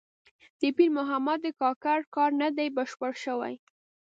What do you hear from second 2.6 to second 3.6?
بشپړ شوی.